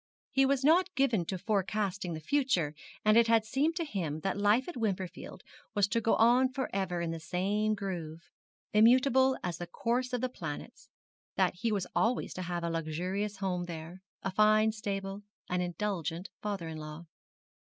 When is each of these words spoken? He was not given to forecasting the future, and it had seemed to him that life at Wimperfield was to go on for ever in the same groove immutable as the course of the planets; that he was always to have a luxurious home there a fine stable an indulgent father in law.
He 0.31 0.47
was 0.47 0.63
not 0.63 0.95
given 0.95 1.25
to 1.25 1.37
forecasting 1.37 2.15
the 2.15 2.19
future, 2.19 2.73
and 3.05 3.17
it 3.17 3.27
had 3.27 3.45
seemed 3.45 3.75
to 3.75 3.85
him 3.85 4.21
that 4.21 4.35
life 4.35 4.67
at 4.67 4.75
Wimperfield 4.75 5.43
was 5.75 5.87
to 5.89 6.01
go 6.01 6.15
on 6.15 6.49
for 6.49 6.71
ever 6.73 7.01
in 7.01 7.11
the 7.11 7.19
same 7.19 7.75
groove 7.75 8.31
immutable 8.73 9.37
as 9.43 9.59
the 9.59 9.67
course 9.67 10.11
of 10.11 10.21
the 10.21 10.27
planets; 10.27 10.89
that 11.35 11.53
he 11.57 11.71
was 11.71 11.85
always 11.95 12.33
to 12.33 12.41
have 12.41 12.63
a 12.63 12.69
luxurious 12.71 13.37
home 13.37 13.65
there 13.65 14.01
a 14.23 14.31
fine 14.31 14.71
stable 14.71 15.21
an 15.49 15.61
indulgent 15.61 16.29
father 16.41 16.67
in 16.67 16.77
law. 16.79 17.05